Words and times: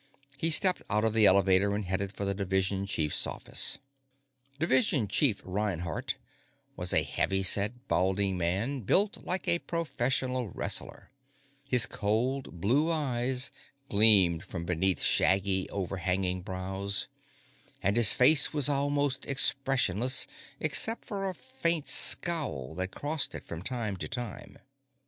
He 0.35 0.49
stepped 0.49 0.81
out 0.89 1.03
of 1.03 1.13
the 1.13 1.27
elevator 1.27 1.75
and 1.75 1.85
headed 1.85 2.11
for 2.11 2.25
the 2.25 2.33
Division 2.33 2.87
Chief's 2.87 3.27
office. 3.27 3.77
Division 4.57 5.07
Chief 5.07 5.43
Reinhardt 5.45 6.15
was 6.75 6.91
a 6.91 7.03
heavy 7.03 7.43
set, 7.43 7.87
balding 7.87 8.35
man, 8.35 8.79
built 8.81 9.17
like 9.17 9.47
a 9.47 9.59
professional 9.59 10.47
wrestler. 10.49 11.11
His 11.69 11.85
cold 11.85 12.59
blue 12.61 12.89
eyes 12.91 13.51
gleamed 13.89 14.43
from 14.43 14.65
beneath 14.65 15.03
shaggy, 15.03 15.69
overhanging 15.69 16.41
brows, 16.41 17.07
and 17.83 17.95
his 17.95 18.11
face 18.11 18.51
was 18.51 18.67
almost 18.67 19.27
expressionless 19.27 20.25
except 20.59 21.05
for 21.05 21.29
a 21.29 21.35
faint 21.35 21.87
scowl 21.87 22.73
that 22.73 22.87
crossed 22.89 23.35
it 23.35 23.45
from 23.45 23.61
time 23.61 23.95
to 23.97 24.07
time. 24.07 24.57